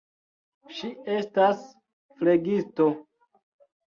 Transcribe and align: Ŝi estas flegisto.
Ŝi 0.77 0.87
estas 1.15 1.61
flegisto. 2.21 2.89